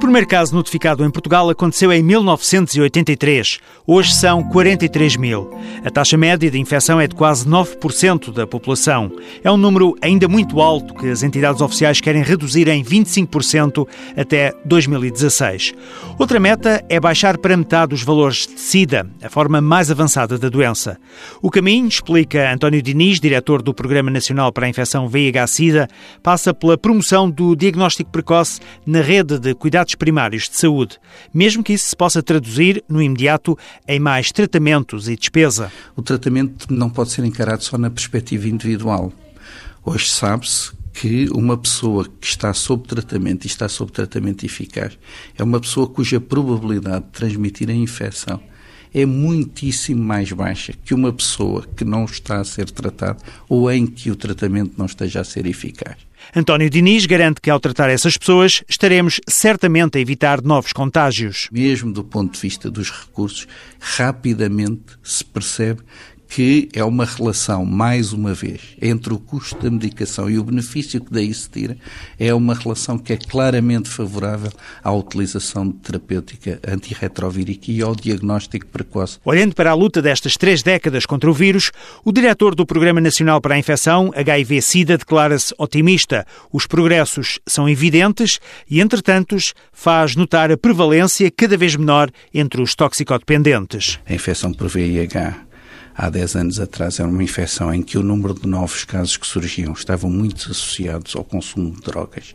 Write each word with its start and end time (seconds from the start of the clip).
primeiro 0.00 0.26
caso 0.26 0.54
notificado 0.54 1.04
em 1.04 1.10
Portugal 1.10 1.50
aconteceu 1.50 1.92
em 1.92 2.02
1983. 2.02 3.60
Hoje 3.86 4.14
são 4.14 4.42
43 4.42 5.16
mil. 5.16 5.50
A 5.84 5.90
taxa 5.90 6.16
média 6.16 6.50
de 6.50 6.58
infecção 6.58 6.98
é 6.98 7.06
de 7.06 7.14
quase 7.14 7.46
9% 7.46 8.32
da 8.32 8.46
população. 8.46 9.12
É 9.44 9.50
um 9.50 9.58
número 9.58 9.94
ainda 10.00 10.26
muito 10.26 10.58
alto 10.58 10.94
que 10.94 11.06
as 11.08 11.22
entidades 11.22 11.60
oficiais 11.60 12.00
querem 12.00 12.22
reduzir 12.22 12.66
em 12.68 12.82
25% 12.82 13.86
até 14.16 14.54
2016. 14.64 15.74
Outra 16.18 16.40
meta 16.40 16.82
é 16.88 16.98
baixar 16.98 17.36
para 17.36 17.56
metade 17.56 17.94
os 17.94 18.02
valores 18.02 18.46
de 18.46 18.58
SIDA, 18.58 19.06
a 19.22 19.28
forma 19.28 19.60
mais 19.60 19.90
avançada 19.90 20.38
da 20.38 20.48
doença. 20.48 20.98
O 21.42 21.50
caminho, 21.50 21.86
explica 21.86 22.50
António 22.50 22.80
Diniz, 22.80 23.20
diretor 23.20 23.60
do 23.60 23.74
Programa 23.74 24.10
Nacional 24.10 24.50
para 24.50 24.64
a 24.64 24.68
Infecção 24.70 25.08
VIH-Sida, 25.08 25.88
passa 26.22 26.54
pela 26.54 26.78
promoção 26.78 27.30
do 27.30 27.54
diagnóstico 27.54 28.10
precoce 28.10 28.60
na 28.86 29.02
rede 29.02 29.38
de 29.38 29.54
cuidados 29.54 29.94
primários 30.00 30.48
de 30.48 30.56
saúde, 30.56 30.98
mesmo 31.32 31.62
que 31.62 31.74
isso 31.74 31.90
se 31.90 31.94
possa 31.94 32.22
traduzir, 32.22 32.82
no 32.88 33.02
imediato, 33.02 33.56
em 33.86 34.00
mais 34.00 34.32
tratamentos 34.32 35.08
e 35.08 35.14
despesa. 35.14 35.70
O 35.94 36.00
tratamento 36.00 36.66
não 36.72 36.88
pode 36.88 37.10
ser 37.10 37.22
encarado 37.22 37.62
só 37.62 37.76
na 37.76 37.90
perspectiva 37.90 38.48
individual. 38.48 39.12
Hoje 39.84 40.08
sabe-se 40.08 40.72
que 40.94 41.28
uma 41.32 41.56
pessoa 41.56 42.06
que 42.18 42.26
está 42.26 42.52
sob 42.54 42.88
tratamento 42.88 43.44
e 43.44 43.46
está 43.46 43.68
sob 43.68 43.92
tratamento 43.92 44.44
eficaz 44.44 44.98
é 45.38 45.44
uma 45.44 45.60
pessoa 45.60 45.86
cuja 45.86 46.18
probabilidade 46.18 47.04
de 47.04 47.10
transmitir 47.10 47.68
a 47.68 47.74
infecção 47.74 48.40
é 48.94 49.06
muitíssimo 49.06 50.02
mais 50.02 50.32
baixa 50.32 50.72
que 50.84 50.94
uma 50.94 51.12
pessoa 51.12 51.66
que 51.76 51.84
não 51.84 52.04
está 52.04 52.40
a 52.40 52.44
ser 52.44 52.70
tratada 52.70 53.18
ou 53.48 53.70
em 53.70 53.86
que 53.86 54.10
o 54.10 54.16
tratamento 54.16 54.74
não 54.76 54.86
esteja 54.86 55.20
a 55.20 55.24
ser 55.24 55.46
eficaz. 55.46 55.96
António 56.34 56.68
Diniz 56.68 57.06
garante 57.06 57.40
que, 57.40 57.50
ao 57.50 57.58
tratar 57.58 57.88
essas 57.88 58.16
pessoas, 58.16 58.62
estaremos 58.68 59.20
certamente 59.28 59.98
a 59.98 60.00
evitar 60.00 60.42
novos 60.42 60.72
contágios. 60.72 61.48
Mesmo 61.50 61.92
do 61.92 62.04
ponto 62.04 62.34
de 62.34 62.40
vista 62.40 62.70
dos 62.70 62.90
recursos, 62.90 63.48
rapidamente 63.78 64.98
se 65.02 65.24
percebe 65.24 65.80
que 66.30 66.68
é 66.72 66.84
uma 66.84 67.04
relação, 67.04 67.66
mais 67.66 68.12
uma 68.12 68.32
vez, 68.32 68.60
entre 68.80 69.12
o 69.12 69.18
custo 69.18 69.58
da 69.58 69.68
medicação 69.68 70.30
e 70.30 70.38
o 70.38 70.44
benefício 70.44 71.00
que 71.00 71.12
daí 71.12 71.34
se 71.34 71.50
tira, 71.50 71.76
é 72.20 72.32
uma 72.32 72.54
relação 72.54 72.96
que 72.96 73.12
é 73.12 73.16
claramente 73.16 73.88
favorável 73.88 74.52
à 74.82 74.92
utilização 74.92 75.66
de 75.66 75.74
terapêutica 75.74 76.60
antirretrovírica 76.66 77.72
e 77.72 77.82
ao 77.82 77.96
diagnóstico 77.96 78.64
precoce. 78.68 79.18
Olhando 79.24 79.56
para 79.56 79.72
a 79.72 79.74
luta 79.74 80.00
destas 80.00 80.36
três 80.36 80.62
décadas 80.62 81.04
contra 81.04 81.28
o 81.28 81.34
vírus, 81.34 81.72
o 82.04 82.12
diretor 82.12 82.54
do 82.54 82.64
Programa 82.64 83.00
Nacional 83.00 83.40
para 83.40 83.56
a 83.56 83.58
Infecção, 83.58 84.12
HIV-Sida, 84.14 84.96
declara-se 84.96 85.52
otimista. 85.58 86.24
Os 86.52 86.64
progressos 86.64 87.40
são 87.44 87.68
evidentes 87.68 88.38
e, 88.70 88.80
entretanto, 88.80 89.36
faz 89.72 90.14
notar 90.14 90.52
a 90.52 90.56
prevalência 90.56 91.28
cada 91.28 91.56
vez 91.56 91.74
menor 91.74 92.08
entre 92.32 92.62
os 92.62 92.76
toxicodependentes. 92.76 93.98
A 94.06 94.14
infecção 94.14 94.52
por 94.52 94.68
VIH 94.68 95.49
há 96.00 96.08
10 96.08 96.36
anos 96.36 96.58
atrás 96.58 96.98
era 96.98 97.06
uma 97.06 97.22
infecção 97.22 97.72
em 97.74 97.82
que 97.82 97.98
o 97.98 98.02
número 98.02 98.32
de 98.32 98.48
novos 98.48 98.84
casos 98.84 99.18
que 99.18 99.26
surgiam 99.26 99.74
estavam 99.74 100.08
muito 100.08 100.50
associados 100.50 101.14
ao 101.14 101.22
consumo 101.22 101.72
de 101.72 101.82
drogas 101.82 102.34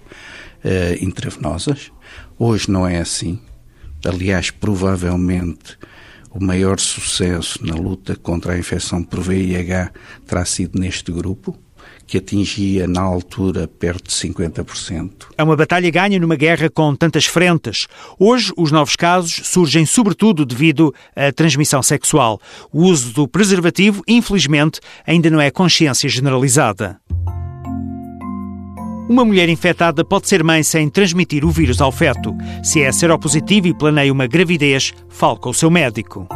uh, 0.63 1.03
intravenosas. 1.03 1.91
Hoje 2.37 2.69
não 2.69 2.87
é 2.87 2.99
assim. 2.99 3.39
Aliás, 4.05 4.51
provavelmente 4.51 5.79
o 6.29 6.43
maior 6.43 6.79
sucesso 6.79 7.65
na 7.65 7.73
luta 7.73 8.15
contra 8.15 8.53
a 8.53 8.59
infecção 8.59 9.01
por 9.01 9.21
VIH 9.21 9.91
terá 10.27 10.45
sido 10.45 10.79
neste 10.79 11.11
grupo 11.11 11.57
que 12.07 12.17
atingia 12.17 12.87
na 12.87 13.01
altura 13.01 13.67
perto 13.67 14.09
de 14.09 14.15
50%. 14.15 15.27
É 15.37 15.43
uma 15.43 15.55
batalha 15.55 15.89
ganha 15.89 16.19
numa 16.19 16.35
guerra 16.35 16.69
com 16.69 16.95
tantas 16.95 17.25
frentes. 17.25 17.87
Hoje, 18.19 18.51
os 18.57 18.71
novos 18.71 18.95
casos 18.95 19.41
surgem 19.43 19.85
sobretudo 19.85 20.45
devido 20.45 20.93
à 21.15 21.31
transmissão 21.31 21.81
sexual. 21.81 22.39
O 22.71 22.83
uso 22.83 23.13
do 23.13 23.27
preservativo, 23.27 24.03
infelizmente, 24.07 24.79
ainda 25.05 25.29
não 25.29 25.41
é 25.41 25.49
consciência 25.49 26.07
generalizada. 26.09 26.99
Uma 29.07 29.23
mulher 29.23 29.49
infectada 29.49 30.03
pode 30.03 30.27
ser 30.27 30.43
mãe 30.43 30.63
sem 30.63 30.89
transmitir 30.89 31.45
o 31.45 31.51
vírus 31.51 31.79
ao 31.79 31.91
feto. 31.91 32.35
Se 32.63 32.81
é 32.81 32.91
seropositivo 32.91 33.67
e 33.67 33.73
planeia 33.73 34.11
uma 34.11 34.25
gravidez, 34.25 34.93
fale 35.07 35.37
com 35.37 35.51
o 35.51 35.53
seu 35.53 35.69
médico. 35.69 36.27